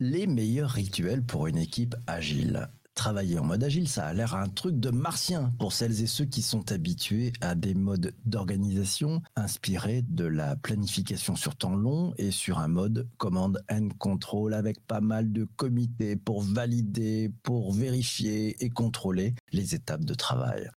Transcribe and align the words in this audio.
Les 0.00 0.28
meilleurs 0.28 0.70
rituels 0.70 1.24
pour 1.24 1.48
une 1.48 1.58
équipe 1.58 1.96
agile. 2.06 2.68
Travailler 2.94 3.40
en 3.40 3.44
mode 3.44 3.64
agile, 3.64 3.88
ça 3.88 4.06
a 4.06 4.12
l'air 4.12 4.36
un 4.36 4.48
truc 4.48 4.78
de 4.78 4.90
martien 4.90 5.52
pour 5.58 5.72
celles 5.72 6.00
et 6.00 6.06
ceux 6.06 6.24
qui 6.24 6.40
sont 6.40 6.70
habitués 6.70 7.32
à 7.40 7.56
des 7.56 7.74
modes 7.74 8.14
d'organisation 8.24 9.22
inspirés 9.34 10.02
de 10.02 10.24
la 10.24 10.54
planification 10.54 11.34
sur 11.34 11.56
temps 11.56 11.74
long 11.74 12.14
et 12.16 12.30
sur 12.30 12.60
un 12.60 12.68
mode 12.68 13.08
command 13.16 13.58
and 13.68 13.88
control 13.98 14.54
avec 14.54 14.78
pas 14.86 15.00
mal 15.00 15.32
de 15.32 15.42
comités 15.56 16.14
pour 16.14 16.42
valider, 16.42 17.32
pour 17.42 17.72
vérifier 17.72 18.54
et 18.64 18.70
contrôler 18.70 19.34
les 19.50 19.74
étapes 19.74 20.04
de 20.04 20.14
travail. 20.14 20.70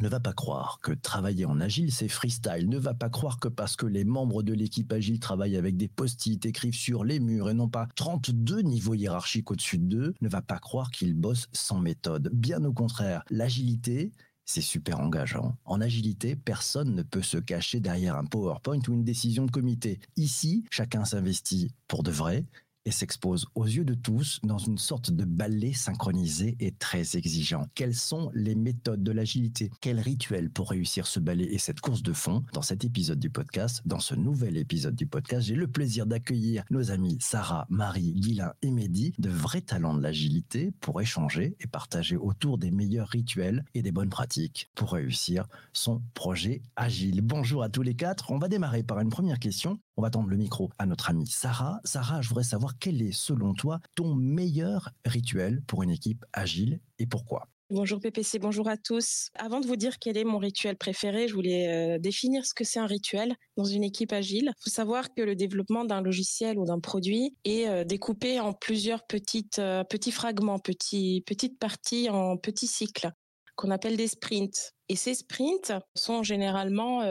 Ne 0.00 0.08
va 0.08 0.20
pas 0.20 0.32
croire 0.32 0.78
que 0.80 0.92
travailler 0.92 1.44
en 1.44 1.60
agile, 1.60 1.90
c'est 1.90 2.06
freestyle. 2.06 2.68
Ne 2.68 2.78
va 2.78 2.94
pas 2.94 3.10
croire 3.10 3.40
que 3.40 3.48
parce 3.48 3.74
que 3.74 3.84
les 3.84 4.04
membres 4.04 4.44
de 4.44 4.54
l'équipe 4.54 4.92
agile 4.92 5.18
travaillent 5.18 5.56
avec 5.56 5.76
des 5.76 5.88
post-it, 5.88 6.46
écrivent 6.46 6.74
sur 6.74 7.02
les 7.02 7.18
murs 7.18 7.50
et 7.50 7.54
non 7.54 7.68
pas 7.68 7.88
32 7.96 8.60
niveaux 8.62 8.94
hiérarchiques 8.94 9.50
au-dessus 9.50 9.78
d'eux, 9.78 10.14
ne 10.20 10.28
va 10.28 10.40
pas 10.40 10.60
croire 10.60 10.92
qu'ils 10.92 11.14
bossent 11.14 11.48
sans 11.52 11.80
méthode. 11.80 12.30
Bien 12.32 12.62
au 12.64 12.72
contraire, 12.72 13.24
l'agilité, 13.28 14.12
c'est 14.44 14.60
super 14.60 15.00
engageant. 15.00 15.56
En 15.64 15.80
agilité, 15.80 16.36
personne 16.36 16.94
ne 16.94 17.02
peut 17.02 17.22
se 17.22 17.36
cacher 17.36 17.80
derrière 17.80 18.16
un 18.16 18.24
PowerPoint 18.24 18.80
ou 18.88 18.92
une 18.92 19.04
décision 19.04 19.46
de 19.46 19.50
comité. 19.50 19.98
Ici, 20.16 20.64
chacun 20.70 21.04
s'investit 21.04 21.74
pour 21.88 22.04
de 22.04 22.12
vrai 22.12 22.46
et 22.88 22.90
s'expose 22.90 23.46
aux 23.54 23.66
yeux 23.66 23.84
de 23.84 23.92
tous 23.92 24.40
dans 24.42 24.56
une 24.56 24.78
sorte 24.78 25.10
de 25.10 25.26
ballet 25.26 25.74
synchronisé 25.74 26.56
et 26.58 26.72
très 26.72 27.18
exigeant. 27.18 27.66
Quelles 27.74 27.94
sont 27.94 28.30
les 28.32 28.54
méthodes 28.54 29.02
de 29.02 29.12
l'agilité? 29.12 29.70
Quel 29.82 30.00
rituel 30.00 30.48
pour 30.48 30.70
réussir 30.70 31.06
ce 31.06 31.20
ballet 31.20 31.44
et 31.52 31.58
cette 31.58 31.80
course 31.80 32.02
de 32.02 32.14
fond? 32.14 32.44
Dans 32.54 32.62
cet 32.62 32.86
épisode 32.86 33.18
du 33.18 33.28
podcast, 33.28 33.82
dans 33.84 34.00
ce 34.00 34.14
nouvel 34.14 34.56
épisode 34.56 34.96
du 34.96 35.06
podcast, 35.06 35.46
j'ai 35.46 35.54
le 35.54 35.68
plaisir 35.68 36.06
d'accueillir 36.06 36.64
nos 36.70 36.90
amis 36.90 37.18
Sarah, 37.20 37.66
Marie, 37.68 38.14
Guilain 38.14 38.54
et 38.62 38.70
Mehdi, 38.70 39.12
de 39.18 39.28
vrais 39.28 39.60
talents 39.60 39.94
de 39.94 40.02
l'agilité 40.02 40.72
pour 40.80 41.02
échanger 41.02 41.56
et 41.60 41.66
partager 41.66 42.16
autour 42.16 42.56
des 42.56 42.70
meilleurs 42.70 43.08
rituels 43.08 43.66
et 43.74 43.82
des 43.82 43.92
bonnes 43.92 44.08
pratiques 44.08 44.70
pour 44.74 44.92
réussir 44.92 45.46
son 45.74 46.00
projet 46.14 46.62
agile. 46.74 47.20
Bonjour 47.20 47.62
à 47.62 47.68
tous 47.68 47.82
les 47.82 47.94
quatre. 47.94 48.30
On 48.30 48.38
va 48.38 48.48
démarrer 48.48 48.82
par 48.82 48.98
une 49.00 49.10
première 49.10 49.38
question. 49.38 49.78
On 49.98 50.02
va 50.02 50.10
tendre 50.10 50.28
le 50.28 50.36
micro 50.36 50.70
à 50.78 50.86
notre 50.86 51.10
amie 51.10 51.26
Sarah. 51.26 51.80
Sarah, 51.82 52.22
je 52.22 52.28
voudrais 52.28 52.44
savoir 52.44 52.78
quel 52.78 53.02
est, 53.02 53.10
selon 53.10 53.52
toi, 53.52 53.80
ton 53.96 54.14
meilleur 54.14 54.90
rituel 55.04 55.60
pour 55.66 55.82
une 55.82 55.90
équipe 55.90 56.24
agile 56.32 56.78
et 57.00 57.06
pourquoi? 57.06 57.48
Bonjour 57.68 57.98
PPC, 57.98 58.38
bonjour 58.38 58.68
à 58.68 58.76
tous. 58.76 59.30
Avant 59.34 59.58
de 59.58 59.66
vous 59.66 59.74
dire 59.74 59.98
quel 59.98 60.16
est 60.16 60.22
mon 60.22 60.38
rituel 60.38 60.76
préféré, 60.76 61.26
je 61.26 61.34
voulais 61.34 61.96
euh, 61.96 61.98
définir 61.98 62.46
ce 62.46 62.54
que 62.54 62.62
c'est 62.62 62.78
un 62.78 62.86
rituel 62.86 63.34
dans 63.56 63.64
une 63.64 63.82
équipe 63.82 64.12
agile. 64.12 64.52
Il 64.56 64.62
faut 64.62 64.70
savoir 64.70 65.12
que 65.12 65.20
le 65.20 65.34
développement 65.34 65.84
d'un 65.84 66.00
logiciel 66.00 66.60
ou 66.60 66.64
d'un 66.64 66.78
produit 66.78 67.36
est 67.44 67.66
euh, 67.66 67.82
découpé 67.82 68.38
en 68.38 68.52
plusieurs 68.52 69.04
petites, 69.04 69.58
euh, 69.58 69.82
petits 69.82 70.12
fragments, 70.12 70.60
petites 70.60 71.58
parties 71.58 72.08
en 72.08 72.36
petits 72.36 72.68
cycles 72.68 73.10
qu'on 73.56 73.72
appelle 73.72 73.96
des 73.96 74.06
sprints. 74.06 74.74
Et 74.88 74.96
ces 74.96 75.14
sprints 75.14 75.72
sont 75.94 76.22
généralement 76.22 77.02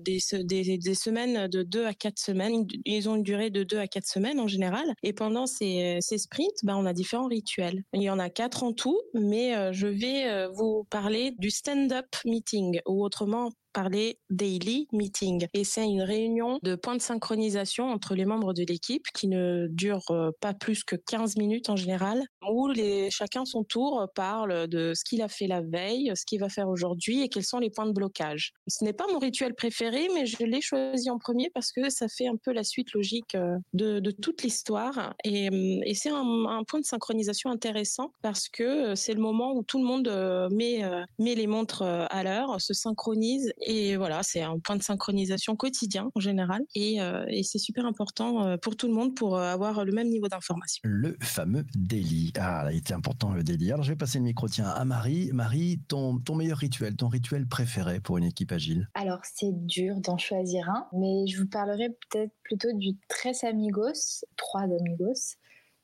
des, 0.00 0.18
des, 0.44 0.94
semaines 0.94 1.48
de 1.48 1.62
2 1.62 1.86
à 1.86 1.94
4 1.94 2.18
semaines. 2.18 2.66
Ils 2.84 3.08
ont 3.08 3.16
une 3.16 3.22
durée 3.22 3.50
de 3.50 3.64
2 3.64 3.78
à 3.78 3.86
4 3.86 4.06
semaines 4.06 4.40
en 4.40 4.46
général. 4.46 4.94
Et 5.02 5.12
pendant 5.12 5.46
ces, 5.46 5.98
ces 6.00 6.18
sprints, 6.18 6.58
ben, 6.62 6.76
on 6.76 6.86
a 6.86 6.92
différents 6.92 7.26
rituels. 7.26 7.82
Il 7.92 8.02
y 8.02 8.10
en 8.10 8.18
a 8.18 8.30
quatre 8.30 8.62
en 8.62 8.72
tout, 8.72 9.00
mais 9.14 9.72
je 9.72 9.88
vais 9.88 10.46
vous 10.48 10.86
parler 10.90 11.32
du 11.38 11.50
stand-up 11.50 12.06
meeting, 12.24 12.80
ou 12.86 13.04
autrement 13.04 13.50
parler 13.76 14.18
daily 14.30 14.88
meeting. 14.90 15.46
Et 15.52 15.62
c'est 15.62 15.84
une 15.84 16.00
réunion 16.00 16.58
de 16.62 16.76
points 16.76 16.96
de 16.96 17.02
synchronisation 17.02 17.90
entre 17.90 18.14
les 18.14 18.24
membres 18.24 18.54
de 18.54 18.64
l'équipe 18.66 19.04
qui 19.14 19.28
ne 19.28 19.66
dure 19.68 20.00
pas 20.40 20.54
plus 20.54 20.82
que 20.82 20.96
15 20.96 21.36
minutes 21.36 21.68
en 21.68 21.76
général, 21.76 22.24
où 22.50 22.68
les, 22.68 23.10
chacun 23.10 23.44
son 23.44 23.64
tour 23.64 24.08
parle 24.14 24.66
de 24.68 24.94
ce 24.94 25.04
qu'il 25.04 25.20
a 25.20 25.28
fait 25.28 25.46
la 25.46 25.60
veille, 25.60 26.10
ce 26.14 26.24
qu'il 26.24 26.40
va 26.40 26.48
faire 26.48 26.70
aujourd'hui 26.70 27.15
et 27.22 27.28
quels 27.28 27.44
sont 27.44 27.58
les 27.58 27.70
points 27.70 27.86
de 27.86 27.92
blocage. 27.92 28.52
Ce 28.66 28.84
n'est 28.84 28.92
pas 28.92 29.06
mon 29.12 29.18
rituel 29.18 29.54
préféré, 29.54 30.08
mais 30.14 30.26
je 30.26 30.44
l'ai 30.44 30.60
choisi 30.60 31.10
en 31.10 31.18
premier 31.18 31.50
parce 31.50 31.72
que 31.72 31.90
ça 31.90 32.08
fait 32.08 32.28
un 32.28 32.36
peu 32.36 32.52
la 32.52 32.64
suite 32.64 32.92
logique 32.92 33.34
euh, 33.34 33.58
de, 33.74 34.10
toute 34.10 34.42
l'histoire. 34.42 35.14
Et, 35.24 35.48
euh, 35.50 35.80
c'est 35.94 36.10
un, 36.10 36.62
point 36.66 36.80
de 36.80 36.84
synchronisation 36.84 37.50
intéressant 37.50 38.12
parce 38.22 38.48
que 38.48 38.94
c'est 38.94 39.14
le 39.14 39.20
moment 39.20 39.54
où 39.54 39.62
tout 39.62 39.78
le 39.78 39.84
monde 39.84 40.08
met, 40.52 40.82
met 41.18 41.34
les 41.34 41.46
montres 41.46 41.82
à 41.82 42.22
l'heure, 42.22 42.60
se 42.60 42.74
synchronise 42.74 43.52
et 43.60 43.96
voilà, 43.96 44.22
c'est 44.22 44.42
un 44.42 44.58
point 44.58 44.76
de 44.76 44.82
synchronisation 44.82 45.56
quotidien 45.56 46.10
en 46.14 46.20
général. 46.20 46.62
Et, 46.74 47.00
euh, 47.00 47.24
c'est 47.42 47.58
super 47.58 47.86
important 47.86 48.44
euh, 48.44 48.56
pour 48.56 48.76
tout 48.76 48.88
le 48.88 48.94
monde 48.94 49.14
pour 49.14 49.36
euh, 49.36 49.52
avoir 49.52 49.84
le 49.84 49.92
même 49.92 50.08
niveau 50.08 50.28
d'information. 50.28 50.80
Le 50.84 51.16
fameux 51.20 51.64
daily. 51.74 52.32
Ah, 52.38 52.66
il 52.70 52.78
était 52.78 52.94
important 52.94 53.32
le 53.32 53.42
daily. 53.42 53.72
Alors 53.72 53.84
je 53.84 53.92
vais 53.92 53.96
passer 53.96 54.18
le 54.18 54.24
micro 54.24 54.48
tiens 54.48 54.68
à 54.68 54.84
Marie. 54.84 55.30
Marie, 55.32 55.80
ton, 55.88 56.18
ton 56.18 56.34
meilleur 56.34 56.58
rituel, 56.58 56.96
ton 56.96 57.05
rituel 57.08 57.46
préféré 57.46 58.00
pour 58.00 58.18
une 58.18 58.24
équipe 58.24 58.52
agile 58.52 58.88
Alors 58.94 59.20
c'est 59.22 59.52
dur 59.66 60.00
d'en 60.00 60.18
choisir 60.18 60.68
un, 60.68 60.88
mais 60.92 61.26
je 61.26 61.40
vous 61.40 61.48
parlerai 61.48 61.90
peut-être 61.90 62.32
plutôt 62.42 62.72
du 62.72 62.96
Tres 63.08 63.44
Amigos, 63.44 64.24
trois 64.36 64.62
amigos. 64.62 65.36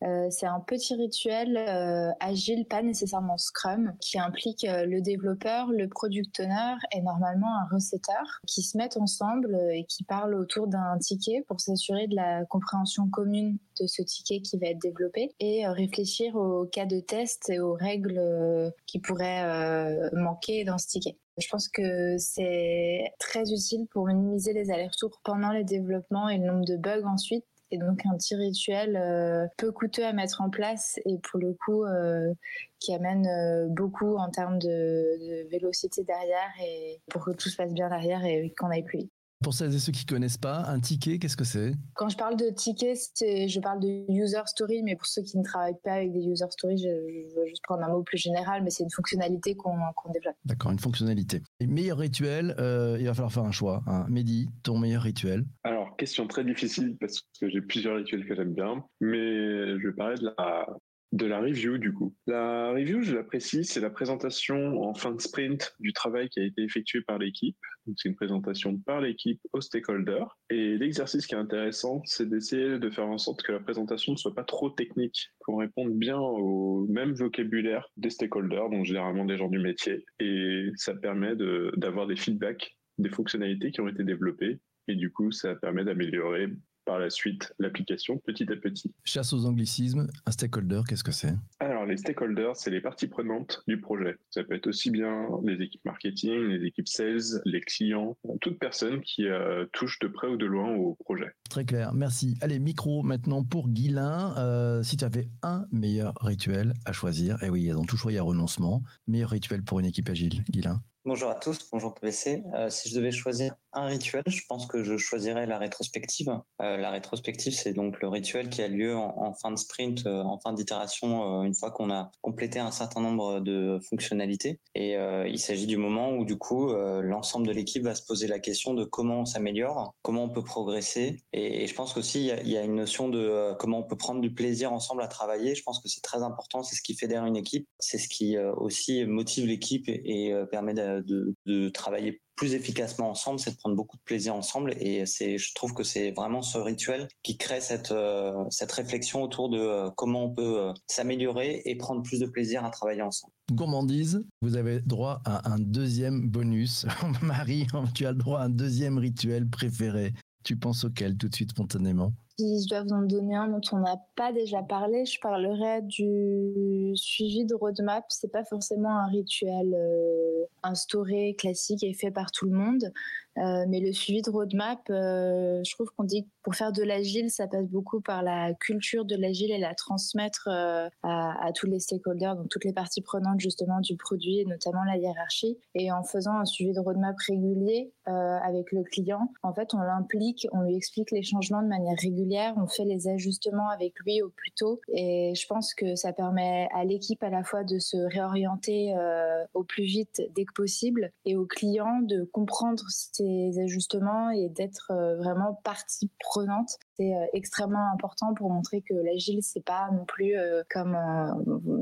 Euh, 0.03 0.29
c'est 0.31 0.47
un 0.47 0.61
petit 0.61 0.95
rituel 0.95 1.57
euh, 1.57 2.11
agile, 2.21 2.67
pas 2.67 2.83
nécessairement 2.83 3.37
Scrum, 3.37 3.93
qui 4.01 4.19
implique 4.19 4.65
euh, 4.65 4.85
le 4.85 5.01
développeur, 5.01 5.71
le 5.71 5.89
product 5.89 6.41
owner 6.41 6.75
et 6.93 7.01
normalement 7.03 7.55
un 7.57 7.67
recetteur 7.73 8.41
qui 8.47 8.63
se 8.63 8.77
mettent 8.77 8.97
ensemble 8.97 9.57
et 9.73 9.85
qui 9.85 10.03
parlent 10.05 10.35
autour 10.35 10.67
d'un 10.67 10.99
ticket 10.99 11.45
pour 11.47 11.61
s'assurer 11.61 12.09
de 12.09 12.17
la 12.17 12.45
compréhension 12.47 13.09
commune 13.09 13.59
de 13.81 13.87
ce 13.87 14.03
ticket 14.03 14.41
qui 14.41 14.59
va 14.59 14.69
être 14.69 14.81
développé 14.81 15.35
et 15.39 15.67
réfléchir 15.69 16.35
aux 16.37 16.67
cas 16.67 16.87
de 16.87 17.01
test 17.01 17.49
et 17.51 17.61
aux 17.61 17.75
règles 17.75 18.73
qui 18.87 18.99
pourraient 18.99 20.11
manquer 20.13 20.65
dans 20.65 20.79
ce 20.79 20.89
ticket. 20.89 21.17
Je 21.39 21.49
pense 21.51 21.69
que 21.69 22.19
c'est 22.19 23.05
très 23.19 23.51
utile 23.53 23.87
pour 23.91 24.07
minimiser 24.07 24.53
les 24.53 24.71
allers-retours 24.71 25.21
pendant 25.25 25.53
le 25.53 25.65
développement 25.65 26.29
et 26.29 26.37
le 26.39 26.45
nombre 26.45 26.67
de 26.67 26.77
bugs 26.77 27.07
ensuite 27.07 27.45
et 27.73 27.79
donc 27.79 28.05
un 28.07 28.17
petit 28.17 28.37
rituel 28.37 28.97
euh, 28.97 29.47
peu 29.57 29.73
coûteux 29.73 30.05
à 30.05 30.13
mettre 30.13 30.43
en 30.43 30.51
place 30.51 31.01
et 31.07 31.19
pour 31.19 31.41
le 31.41 31.55
coup 31.55 31.85
euh, 31.85 32.33
qui 32.79 32.95
amène 32.95 33.27
euh, 33.27 33.67
beaucoup 33.69 34.17
en 34.17 34.31
termes 34.31 34.59
de, 34.59 34.69
de, 34.69 35.49
vélocité 35.51 36.05
derrière 36.05 36.51
et 36.63 37.01
pour 37.11 37.25
que 37.25 37.31
tout 37.31 37.49
se 37.49 37.57
passe 37.57 37.73
bien 37.73 37.89
derrière 37.89 38.25
et 38.25 38.53
qu'on 38.57 38.71
aille 38.71 38.85
plus 38.85 38.99
vite. 38.99 39.13
Pour 39.43 39.55
celles 39.55 39.75
et 39.75 39.79
ceux 39.81 39.91
qui 39.91 40.07
connaissent 40.07 40.39
pas, 40.39 40.67
un 40.69 40.79
ticket, 40.79 41.19
qu'est-ce 41.19 41.37
que 41.37 41.45
c'est? 41.45 41.73
Quand 41.95 42.09
je 42.09 42.17
parle 42.17 42.37
de 42.37 42.51
ticket, 42.51 42.95
je 42.95 43.61
parle 43.61 43.81
de 43.81 44.05
user 44.09 44.43
story, 44.47 44.85
mais 44.85 44.95
pour 44.95 45.07
ceux 45.07 45.23
qui 45.23 45.37
ne 45.37 45.43
travaillent 45.43 45.81
pas 45.83 45.95
avec 45.95 46.13
des 46.13 46.21
user 46.21 46.45
stories, 46.51 46.79
je, 46.79 46.89
je 46.89 47.35
veux 47.35 47.47
juste 47.49 47.63
prendre 47.65 47.83
un 47.83 47.89
mot 47.89 48.03
plus 48.05 48.19
général, 48.19 48.63
mais 48.63 48.71
c'est 48.71 48.85
une 48.85 48.91
fonctionnalité 48.91 49.57
qu'on 49.57 49.75
qu 50.01 50.13
développe. 50.13 50.37
D'accord, 50.45 50.71
une 50.71 50.79
fonctionnalité. 50.79 51.43
Et 51.59 51.67
meilleur 51.67 51.99
rituel, 51.99 52.55
euh, 52.61 52.97
il 53.01 53.07
va 53.07 53.15
falloir 53.15 53.33
faire 53.33 53.43
un 53.43 53.51
choix. 53.51 53.83
Hein. 53.89 54.07
Mehdi, 54.09 54.49
ton 54.63 54.79
meilleur 54.79 55.03
rituel? 55.03 55.45
Alors, 55.65 55.82
question 55.97 56.27
très 56.27 56.45
difficile 56.45 56.97
parce 57.01 57.21
que 57.41 57.49
j'ai 57.49 57.61
plusieurs 57.61 57.97
rituels 57.97 58.27
que 58.27 58.35
j'aime 58.35 58.55
bien, 58.55 58.85
mais 59.01 59.79
je 59.79 59.89
vais 59.89 59.95
parler 59.95 60.17
de 60.17 60.33
la 60.37 60.67
de 61.13 61.27
la 61.27 61.41
review 61.41 61.79
du 61.79 61.93
coup. 61.93 62.15
La 62.27 62.71
review, 62.71 63.03
je 63.03 63.15
l'apprécie, 63.15 63.65
c'est 63.65 63.81
la 63.81 63.91
présentation 63.91 64.83
en 64.83 64.95
fin 64.95 65.13
de 65.13 65.21
sprint 65.21 65.75
du 65.79 65.93
travail 65.93 66.29
qui 66.31 66.41
a 66.41 66.45
été 66.45 66.63
effectué 66.63 67.03
par 67.03 67.19
l'équipe. 67.19 67.57
C'est 67.97 68.09
une 68.09 68.15
présentation 68.15 68.79
par 68.79 69.01
l'équipe 69.01 69.41
aux 69.53 69.61
stakeholders. 69.61 70.39
Et 70.51 70.79
l'exercice 70.79 71.27
qui 71.27 71.35
est 71.35 71.39
intéressant, 71.39 72.01
c'est 72.05 72.29
d'essayer 72.29 72.79
de 72.79 72.91
faire 72.91 73.07
en 73.07 73.19
sorte 73.19 73.43
que 73.43 73.53
la 73.53 73.61
présentation 73.61 74.13
ne 74.13 74.17
soit 74.17 74.35
pas 74.35 74.45
trop 74.45 74.71
technique, 74.71 75.29
qu'on 75.41 75.57
réponde 75.57 75.93
bien 75.99 76.19
au 76.19 76.87
même 76.89 77.13
vocabulaire 77.13 77.87
des 77.97 78.11
stakeholders, 78.11 78.71
donc 78.71 78.87
généralement 78.87 79.25
des 79.25 79.37
gens 79.37 79.49
du 79.49 79.59
métier. 79.59 80.05
Et 80.21 80.71
ça 80.77 80.95
permet 80.95 81.35
d'avoir 81.77 82.07
des 82.07 82.17
feedbacks 82.17 82.75
des 82.99 83.11
fonctionnalités 83.11 83.71
qui 83.71 83.81
ont 83.81 83.89
été 83.89 84.05
développées 84.05 84.61
et 84.89 84.95
du 84.95 85.11
coup, 85.11 85.31
ça 85.31 85.55
permet 85.55 85.85
d'améliorer 85.85 86.49
par 86.85 86.99
la 86.99 87.11
suite 87.11 87.55
l'application 87.59 88.19
petit 88.19 88.51
à 88.51 88.57
petit. 88.57 88.93
Chasse 89.05 89.33
aux 89.33 89.47
anglicismes, 89.47 90.09
un 90.27 90.31
stakeholder, 90.31 90.81
qu'est-ce 90.89 91.05
que 91.05 91.13
c'est? 91.13 91.35
Alors 91.61 91.87
les 91.87 91.97
stakeholders, 91.97 92.57
c'est 92.57 92.71
les 92.71 92.81
parties 92.81 93.07
prenantes 93.07 93.63
du 93.67 93.81
projet. 93.81 94.17
Ça 94.31 94.43
peut 94.45 94.55
être 94.55 94.67
aussi 94.67 94.91
bien 94.91 95.29
les 95.45 95.63
équipes 95.63 95.85
marketing, 95.85 96.49
les 96.49 96.67
équipes 96.67 96.89
sales, 96.89 97.41
les 97.45 97.61
clients, 97.61 98.17
toute 98.41 98.59
personne 98.59 99.01
qui 99.01 99.27
euh, 99.27 99.67
touche 99.73 99.99
de 100.01 100.09
près 100.09 100.29
ou 100.29 100.37
de 100.37 100.47
loin 100.47 100.75
au 100.75 100.95
projet. 100.95 101.33
Très 101.49 101.65
clair, 101.65 101.93
merci. 101.93 102.37
Allez, 102.41 102.59
micro 102.59 103.03
maintenant 103.03 103.45
pour 103.45 103.69
Guilin. 103.69 104.35
Euh, 104.39 104.83
si 104.83 104.97
tu 104.97 105.05
avais 105.05 105.29
un 105.43 105.67
meilleur 105.71 106.15
rituel 106.21 106.75
à 106.85 106.93
choisir, 106.93 107.37
et 107.43 107.47
eh 107.47 107.51
oui, 107.51 107.63
ils 107.65 107.77
ont 107.77 107.85
tout 107.85 107.97
choisi 107.97 108.19
à 108.19 108.23
renoncement, 108.23 108.83
meilleur 109.07 109.31
rituel 109.31 109.63
pour 109.63 109.81
une 109.81 109.87
équipe 109.87 110.09
agile, 110.09 110.43
Guilin? 110.51 110.83
Bonjour 111.05 111.31
à 111.31 111.35
tous, 111.35 111.69
bonjour 111.73 111.95
PVC. 111.95 112.45
Euh, 112.55 112.71
si 112.71 112.89
je 112.89 112.95
devais 112.95 113.11
choisir 113.11 113.57
un 113.73 113.87
rituel, 113.87 114.23
je 114.29 114.43
pense 114.49 114.67
que 114.67 114.85
je 114.85 114.97
choisirais 114.97 115.47
la 115.47 115.59
rétrospective. 115.59 116.29
Euh, 116.61 116.77
la 116.77 116.91
rétrospective, 116.93 117.53
c'est 117.53 117.73
donc 117.73 118.01
le 118.01 118.07
rituel 118.07 118.49
qui 118.49 118.63
a 118.63 118.69
lieu 118.69 118.95
en, 118.95 119.35
fin 119.35 119.51
de 119.51 119.57
sprint, 119.57 120.07
euh, 120.07 120.23
en 120.23 120.39
fin 120.39 120.53
d'itération, 120.53 121.43
une 121.43 121.57
fois 121.57 121.73
qu'on 121.73 121.91
a 121.91 122.13
complété 122.21 122.61
un 122.61 122.71
certain 122.71 123.01
nombre 123.01 123.41
de 123.41 123.81
fonctionnalités. 123.83 124.61
Et 124.77 124.95
il 125.27 125.39
s'agit 125.41 125.67
du 125.67 125.77
moment 125.77 126.13
où 126.13 126.25
du 126.25 126.39
coup 126.39 126.73
l'ensemble 126.73 127.47
de 127.49 127.53
l'équipe 127.53 127.83
va 127.83 127.95
se 127.95 128.03
poser 128.05 128.29
la 128.29 128.39
question 128.39 128.75
de 128.75 128.85
comment 128.85 129.21
on 129.21 129.25
s'améliore, 129.25 129.95
comment 130.03 130.25
on 130.25 130.29
peut 130.29 130.45
progresser. 130.45 131.25
Et, 131.33 131.67
je 131.67 131.75
pense 131.75 131.95
qu'aussi 131.95 132.31
il 132.45 132.49
y, 132.49 132.57
a, 132.57 132.63
une 132.63 132.77
notion 132.77 133.09
de 133.09 133.55
comment 133.59 133.79
on 133.79 133.83
peut 133.83 133.97
prendre 133.97 134.21
du 134.21 134.33
plaisir 134.33 134.73
ensemble 134.73 135.03
à 135.03 135.09
travailler. 135.09 135.55
Je 135.55 135.63
pense 135.63 135.81
que 135.81 135.89
c'est 135.89 136.01
très 136.01 136.23
important, 136.23 136.63
c'est 136.63 136.77
ce 136.77 136.83
qui 136.83 136.95
fédère 136.95 137.25
une 137.27 137.37
équipe, 137.37 137.67
c'est 137.81 137.99
ce 137.99 138.09
qui 138.09 138.39
aussi 138.39 139.05
motive 139.05 139.47
l'équipe 139.47 139.89
et, 139.89 140.29
et 140.29 140.45
permet 140.51 140.75
de 140.75 140.92
de, 141.01 141.69
travailler 141.71 142.21
plus 142.37 142.55
efficacement 142.55 143.11
ensemble, 143.11 143.39
c'est 143.39 143.53
de 143.53 143.57
prendre 143.57 143.77
beaucoup 143.77 143.97
de 143.97 144.03
plaisir 144.03 144.35
ensemble. 144.35 144.75
Et 144.81 145.07
c'est, 145.07 145.39
je 145.39 145.55
trouve 145.55 145.75
que 145.75 145.83
c'est 145.83 146.11
vraiment 146.13 146.43
ce 146.43 146.59
rituel 146.59 147.09
qui 147.23 147.37
crée 147.37 147.61
cette, 147.61 147.93
euh, 147.93 148.45
cette 148.51 148.73
réflexion 148.73 149.23
autour 149.23 149.49
de 149.49 149.59
euh, 149.59 149.91
comment 149.97 150.25
on 150.25 150.31
peut 150.31 150.59
euh, 150.59 150.73
s'améliorer 150.89 151.63
et 151.65 151.77
prendre 151.77 152.03
plus 152.03 152.21
de 152.21 152.27
plaisir 152.27 152.65
à 152.65 152.71
travailler 152.71 153.03
ensemble. 153.03 153.33
Gourmandise, 153.53 154.25
vous 154.41 154.57
avez 154.57 154.81
droit 154.81 155.21
à 155.25 155.53
un 155.53 155.59
deuxième 155.59 156.29
bonus. 156.29 156.87
Marie, 157.23 157.67
tu 157.95 158.07
as 158.07 158.13
le 158.13 158.19
droit 158.19 158.41
à 158.41 158.45
un 158.45 158.51
deuxième 158.51 158.99
rituel 158.99 159.49
préféré. 159.49 160.13
Tu 160.43 160.57
penses 160.57 160.85
auquel 160.85 161.17
tout 161.17 161.29
de 161.29 161.35
suite 161.35 161.51
spontanément? 161.51 162.13
Si 162.39 162.63
je 162.63 162.69
dois 162.69 162.83
vous 162.83 162.93
en 162.93 163.03
donner 163.03 163.35
un 163.35 163.49
dont 163.49 163.61
on 163.73 163.79
n'a 163.79 163.97
pas 164.17 164.33
déjà 164.33 164.63
parlé, 164.63 165.05
je 165.05 165.21
parlerai 165.21 165.83
du 165.83 166.93
suivi 166.95 167.45
de 167.45 167.55
roadmap. 167.55 168.05
C'est 168.09 168.33
pas 168.33 168.45
forcément 168.45 168.97
un 168.99 169.07
rituel 169.07 169.75
euh, 169.75 170.45
instauré, 170.63 171.35
classique 171.39 171.85
et 171.85 171.93
fait 171.95 172.11
par 172.11 172.31
tout 172.33 172.47
le 172.47 172.53
monde. 172.57 172.93
Euh, 173.39 173.65
mais 173.69 173.81
le 173.81 173.93
suivi 173.93 174.23
de 174.23 174.31
roadmap, 174.31 174.81
euh, 174.91 175.63
je 175.65 175.75
trouve 175.75 175.91
qu'on 175.97 176.05
dit 176.05 176.25
que 176.25 176.29
pour 176.43 176.55
faire 176.55 176.73
de 176.73 176.83
l'agile, 176.83 177.31
ça 177.31 177.47
passe 177.47 177.67
beaucoup 177.67 178.01
par 178.01 178.23
la 178.23 178.55
culture 178.55 179.05
de 179.05 179.17
l'agile 179.17 179.51
et 179.51 179.59
la 179.59 179.75
transmettre 179.75 180.49
à, 180.49 180.89
à, 181.03 181.53
tous 181.53 181.67
les 181.67 181.81
stakeholders, 181.81 182.37
donc 182.37 182.49
toutes 182.49 182.65
les 182.65 182.73
parties 182.73 183.01
prenantes 183.01 183.41
justement 183.41 183.81
du 183.81 183.97
produit 183.97 184.41
et 184.41 184.45
notamment 184.45 184.85
la 184.85 184.97
hiérarchie. 184.97 185.59
Et 185.75 185.93
en 185.93 186.03
faisant 186.03 186.37
un 186.39 186.45
suivi 186.45 186.73
de 186.73 186.81
roadmap 186.81 187.17
régulier 187.27 187.93
avec 188.07 188.73
le 188.73 188.83
client, 188.83 189.33
en 189.43 189.55
fait, 189.55 189.75
on 189.75 189.79
l'implique, 189.79 190.47
on 190.53 190.63
lui 190.63 190.77
explique 190.77 191.11
les 191.13 191.23
changements 191.23 191.63
de 191.63 191.69
manière 191.69 191.97
régulière 191.99 192.23
on 192.57 192.67
fait 192.67 192.85
les 192.85 193.09
ajustements 193.09 193.69
avec 193.69 193.95
lui 194.01 194.23
au 194.23 194.31
plus 194.31 194.51
tôt 194.53 194.81
et 194.89 195.33
je 195.35 195.47
pense 195.47 195.75
que 195.75 195.95
ça 195.97 196.13
permet 196.13 196.69
à 196.75 196.85
l'équipe 196.85 197.23
à 197.23 197.31
la 197.31 197.45
fois 197.45 197.65
de 197.65 197.79
se 197.79 197.97
réorienter 197.97 198.95
euh, 198.97 199.45
au 199.55 199.65
plus 199.65 199.85
vite 199.85 200.23
dès 200.35 200.45
que 200.45 200.53
possible 200.53 201.11
et 201.25 201.37
aux 201.37 201.47
clients 201.47 202.01
de 202.03 202.25
comprendre 202.33 202.85
ces 203.23 203.59
ajustements 203.61 204.31
et 204.31 204.49
d'être 204.49 204.91
euh, 204.91 205.17
vraiment 205.17 205.55
partie 205.65 206.11
prenante 206.19 206.79
c'est 206.97 207.15
euh, 207.15 207.27
extrêmement 207.33 207.93
important 207.93 208.35
pour 208.35 208.51
montrer 208.51 208.83
que 208.83 208.95
l'agile 208.95 209.41
c'est 209.43 209.65
pas 209.65 209.91
non 209.93 210.05
plus 210.05 210.35
comme 210.71 210.97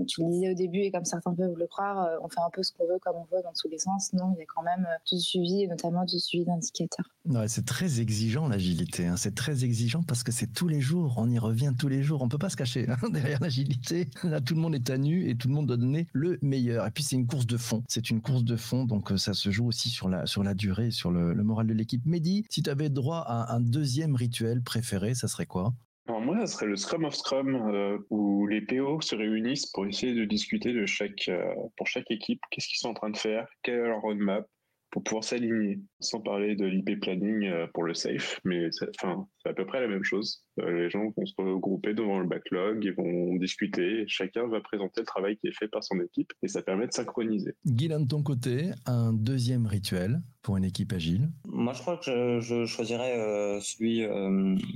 tu 0.07 0.23
le 0.23 0.31
disais 0.31 0.51
au 0.51 0.55
début 0.55 0.81
et 0.81 0.91
comme 0.91 1.05
certains 1.05 1.35
peuvent 1.35 1.57
le 1.57 1.67
croire 1.67 2.09
on 2.23 2.29
fait 2.29 2.41
un 2.41 2.51
peu 2.53 2.63
ce 2.63 2.73
qu'on 2.73 2.87
veut 2.87 2.99
comme 3.01 3.17
on 3.17 3.37
veut 3.37 3.43
dans 3.43 3.53
tous 3.53 3.69
les 3.69 3.79
sens 3.79 4.13
non 4.13 4.33
il 4.37 4.41
y 4.41 4.43
a 4.43 4.47
quand 4.47 4.63
même 4.63 4.87
du 5.11 5.19
suivi 5.19 5.63
et 5.63 5.69
notamment 5.69 6.05
du 6.05 6.19
suivi 6.19 6.45
d'indicateurs 6.45 7.07
c'est 7.47 7.65
très 7.65 8.01
exigeant 8.01 8.49
l'agilité 8.49 9.07
hein. 9.07 9.17
c'est 9.17 9.35
très 9.35 9.65
exigeant 9.65 10.03
parce 10.07 10.23
que 10.23 10.33
c'est 10.33 10.53
tous 10.53 10.69
les 10.69 10.81
jours, 10.81 11.15
on 11.17 11.31
y 11.31 11.39
revient 11.39 11.73
tous 11.79 11.89
les 11.89 12.03
jours, 12.03 12.23
on 12.23 12.29
peut 12.29 12.39
pas 12.39 12.51
se 12.51 12.57
cacher 12.57 12.87
hein, 12.89 12.97
derrière 13.13 13.41
l'agilité. 13.41 14.09
Là, 14.25 14.41
tout 14.41 14.55
le 14.55 14.61
monde 14.61 14.75
est 14.75 14.91
à 14.91 14.99
nu 14.99 15.29
et 15.29 15.35
tout 15.35 15.49
le 15.49 15.55
monde 15.55 15.67
doit 15.67 15.77
donner 15.77 16.07
le 16.13 16.39
meilleur. 16.43 16.87
Et 16.87 16.91
puis 16.91 17.03
c'est 17.03 17.17
une 17.17 17.27
course 17.27 17.47
de 17.47 17.57
fond, 17.57 17.83
c'est 17.89 18.11
une 18.11 18.21
course 18.21 18.45
de 18.45 18.57
fond, 18.57 18.85
donc 18.85 19.13
euh, 19.13 19.17
ça 19.17 19.35
se 19.35 19.51
joue 19.51 19.67
aussi 19.67 19.89
sur 19.89 20.09
la 20.09 20.27
sur 20.27 20.43
la 20.43 20.55
durée, 20.55 20.91
sur 20.91 21.11
le, 21.11 21.35
moral 21.43 21.67
de 21.67 21.73
l'équipe. 21.73 22.05
Mehdi, 22.05 22.45
si 22.51 22.63
tu 22.63 22.71
avais 22.71 22.91
droit 22.91 23.25
à 23.27 23.55
un 23.55 23.61
deuxième 23.61 24.15
rituel 24.15 24.63
préféré, 24.63 25.00
ça 25.15 25.29
serait 25.29 25.47
quoi? 25.47 25.73
Moi, 26.19 26.41
ça 26.41 26.47
serait 26.49 26.67
le 26.67 26.77
Scrum 26.77 27.05
of 27.05 27.15
Scrum, 27.15 27.55
euh, 27.55 27.99
où 28.11 28.47
les 28.47 28.61
PO 28.63 29.01
se 29.01 29.15
réunissent 29.15 29.67
pour 29.67 29.87
essayer 29.87 30.13
de 30.15 30.25
discuter 30.25 30.73
de 30.73 30.85
chaque, 30.85 31.29
euh, 31.29 31.55
pour 31.77 31.87
chaque 31.87 32.11
équipe, 32.11 32.41
qu'est-ce 32.51 32.67
qu'ils 32.67 32.79
sont 32.79 32.89
en 32.89 32.95
train 32.95 33.11
de 33.11 33.17
faire, 33.17 33.47
quelle 33.63 33.75
est 33.75 33.87
leur 33.87 34.01
roadmap, 34.01 34.45
pour 34.91 35.05
pouvoir 35.05 35.23
s'aligner, 35.23 35.79
sans 36.01 36.21
parler 36.21 36.57
de 36.57 36.67
l'IP 36.67 37.01
planning 37.01 37.47
euh, 37.47 37.67
pour 37.73 37.85
le 37.85 37.95
safe, 37.95 38.41
mais 38.45 38.69
enfin, 38.99 39.29
c'est 39.43 39.51
à 39.51 39.55
peu 39.55 39.67
près 39.67 39.81
la 39.81 39.89
même 39.89 40.05
chose. 40.05 40.45
Euh, 40.61 40.71
les 40.71 40.91
gens 40.91 41.13
vont 41.17 41.27
se 41.27 41.35
regrouper 41.39 41.95
devant 41.95 42.19
le 42.19 42.27
backlog, 42.27 42.85
ils 42.85 42.93
vont 42.93 43.37
discuter, 43.37 44.05
chacun 44.07 44.47
va 44.47 44.61
présenter 44.61 45.01
le 45.01 45.07
travail 45.07 45.37
qui 45.39 45.49
est 45.49 45.57
fait 45.57 45.69
par 45.69 45.83
son 45.83 46.01
équipe, 46.01 46.33
et 46.43 46.49
ça 46.49 46.63
permet 46.63 46.87
de 46.87 46.93
synchroniser. 46.93 47.55
Guylaine, 47.67 48.05
de 48.05 48.09
ton 48.09 48.23
côté, 48.23 48.71
un 48.87 49.13
deuxième 49.13 49.67
rituel 49.67 50.21
pour 50.43 50.57
une 50.57 50.65
équipe 50.65 50.93
agile? 50.93 51.29
Moi, 51.45 51.75
je 51.75 51.83
crois 51.83 51.99
que 51.99 52.41
je, 52.41 52.65
choisirais 52.65 53.19
euh, 53.19 53.61
celui 53.61 54.07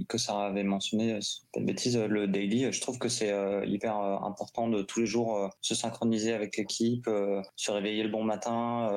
que 0.08 0.18
Sarah 0.18 0.46
avait 0.46 0.62
mentionné, 0.62 1.18
pas 1.52 1.60
de 1.60 1.64
bêtise, 1.64 1.96
le 1.96 2.28
daily. 2.28 2.70
Je 2.70 2.80
trouve 2.80 2.98
que 2.98 3.08
c'est 3.08 3.32
hyper 3.66 3.96
important 3.96 4.68
de 4.68 4.82
tous 4.82 5.00
les 5.00 5.06
jours 5.06 5.50
se 5.60 5.74
synchroniser 5.74 6.32
avec 6.32 6.56
l'équipe, 6.56 7.08
se 7.56 7.70
réveiller 7.70 8.02
le 8.02 8.10
bon 8.10 8.24
matin. 8.24 8.88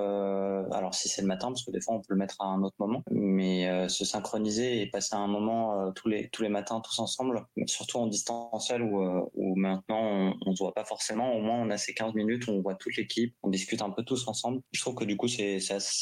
alors, 0.71 0.93
si 0.93 1.07
c'est 1.07 1.21
le 1.21 1.27
matin, 1.27 1.47
parce 1.47 1.63
que 1.63 1.71
des 1.71 1.81
fois 1.81 1.95
on 1.95 1.99
peut 1.99 2.13
le 2.13 2.17
mettre 2.17 2.35
à 2.41 2.45
un 2.45 2.61
autre 2.63 2.75
moment, 2.79 3.03
mais 3.11 3.67
euh, 3.67 3.87
se 3.87 4.05
synchroniser 4.05 4.81
et 4.81 4.87
passer 4.87 5.15
un 5.15 5.27
moment 5.27 5.56
euh, 5.57 5.91
tous 5.91 6.09
les 6.41 6.49
matins 6.49 6.81
tous 6.81 6.99
ensemble, 6.99 7.45
surtout 7.65 7.97
en 7.97 8.07
distanciel 8.07 8.81
où, 8.81 9.01
euh, 9.01 9.21
où 9.33 9.55
maintenant 9.55 10.01
on, 10.01 10.33
on 10.45 10.55
se 10.55 10.63
voit 10.63 10.73
pas 10.73 10.85
forcément, 10.85 11.33
au 11.33 11.41
moins 11.41 11.61
on 11.61 11.69
a 11.69 11.77
ces 11.77 11.93
15 11.93 12.13
minutes 12.13 12.47
où 12.47 12.51
on 12.51 12.61
voit 12.61 12.75
toute 12.75 12.95
l'équipe, 12.97 13.35
on 13.43 13.49
discute 13.49 13.81
un 13.81 13.89
peu 13.89 14.03
tous 14.03 14.27
ensemble. 14.27 14.61
Je 14.71 14.81
trouve 14.81 14.95
que 14.95 15.05
du 15.05 15.17
coup 15.17 15.27
c'est 15.27 15.59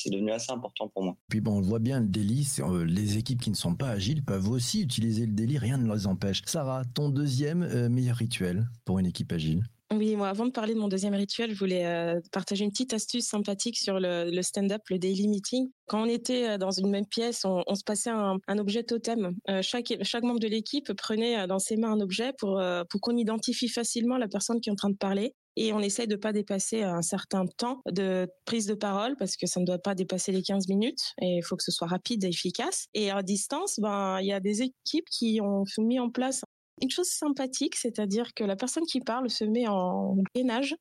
devenu 0.07 0.31
assez 0.31 0.51
important 0.51 0.89
pour 0.89 1.03
moi. 1.03 1.15
Puis 1.29 1.41
bon, 1.41 1.57
on 1.57 1.61
voit 1.61 1.79
bien, 1.79 1.99
le 1.99 2.07
délit, 2.07 2.47
les 2.87 3.17
équipes 3.17 3.41
qui 3.41 3.49
ne 3.49 3.55
sont 3.55 3.75
pas 3.75 3.89
agiles 3.89 4.23
peuvent 4.23 4.49
aussi 4.49 4.81
utiliser 4.81 5.25
le 5.25 5.33
délit, 5.33 5.57
rien 5.57 5.77
ne 5.77 5.93
les 5.93 6.07
empêche. 6.07 6.41
Sarah, 6.45 6.83
ton 6.93 7.09
deuxième 7.09 7.87
meilleur 7.89 8.17
rituel 8.17 8.67
pour 8.85 8.99
une 8.99 9.05
équipe 9.05 9.31
agile? 9.31 9.63
Oui, 9.93 10.15
moi, 10.15 10.29
avant 10.29 10.47
de 10.47 10.51
parler 10.51 10.73
de 10.73 10.79
mon 10.79 10.87
deuxième 10.87 11.13
rituel, 11.13 11.51
je 11.51 11.59
voulais 11.59 11.85
euh, 11.85 12.19
partager 12.31 12.63
une 12.65 12.71
petite 12.71 12.93
astuce 12.93 13.27
sympathique 13.27 13.77
sur 13.77 13.99
le, 13.99 14.41
stand-up, 14.41 14.81
le 14.89 14.97
daily 14.97 15.27
meeting. 15.27 15.69
Quand 15.87 16.01
on 16.01 16.05
était 16.05 16.49
euh, 16.49 16.57
dans 16.57 16.71
une 16.71 16.89
même 16.89 17.05
pièce, 17.05 17.45
on, 17.45 17.75
se 17.75 17.83
passait 17.83 18.09
un, 18.09 18.39
objet 18.57 18.83
totem. 18.83 19.35
Euh, 19.47 19.61
chaque, 19.61 19.93
membre 20.23 20.39
de 20.39 20.47
l'équipe 20.47 20.91
prenait 20.93 21.45
dans 21.45 21.59
ses 21.59 21.77
mains 21.77 21.91
un 21.91 22.01
objet 22.01 22.33
pour, 22.39 22.61
pour 22.89 23.01
qu'on 23.01 23.15
identifie 23.15 23.69
facilement 23.69 24.17
la 24.17 24.27
personne 24.27 24.59
qui 24.59 24.69
est 24.69 24.71
en 24.71 24.75
train 24.75 24.89
de 24.89 24.97
parler. 24.97 25.35
Et 25.55 25.71
on 25.71 25.79
essaye 25.79 26.07
de 26.07 26.15
pas 26.15 26.33
dépasser 26.33 26.81
un 26.81 27.01
certain 27.01 27.45
temps 27.45 27.81
de 27.89 28.27
prise 28.45 28.65
de 28.65 28.73
parole 28.73 29.15
parce 29.17 29.37
que 29.37 29.45
ça 29.47 29.59
ne 29.59 29.65
doit 29.65 29.77
pas 29.77 29.95
dépasser 29.95 30.31
les 30.31 30.41
15 30.41 30.67
minutes 30.67 31.13
et 31.21 31.37
il 31.37 31.43
faut 31.43 31.55
que 31.55 31.63
ce 31.63 31.71
soit 31.71 31.87
rapide 31.87 32.25
et 32.25 32.29
efficace. 32.29 32.87
Et 32.93 33.09
à 33.11 33.21
distance, 33.21 33.79
ben, 33.79 34.19
il 34.19 34.27
y 34.27 34.33
a 34.33 34.41
des 34.41 34.63
équipes 34.63 35.05
qui 35.09 35.39
ont 35.41 35.63
mis 35.77 35.99
en 35.99 36.09
place 36.09 36.41
une 36.81 36.89
chose 36.89 37.07
sympathique, 37.07 37.75
c'est-à-dire 37.75 38.33
que 38.33 38.43
la 38.43 38.55
personne 38.55 38.85
qui 38.85 38.99
parle 38.99 39.29
se 39.29 39.45
met 39.45 39.67
en 39.67 40.17
gainage 40.35 40.75